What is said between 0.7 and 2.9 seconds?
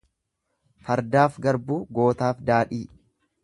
Fardaaf garbuu, gootaaf daadhii.